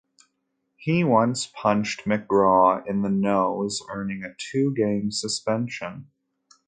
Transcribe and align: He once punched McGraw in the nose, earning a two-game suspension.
He 0.77 1.03
once 1.03 1.45
punched 1.45 2.05
McGraw 2.05 2.83
in 2.87 3.03
the 3.03 3.11
nose, 3.11 3.83
earning 3.87 4.23
a 4.23 4.33
two-game 4.35 5.11
suspension. 5.11 6.07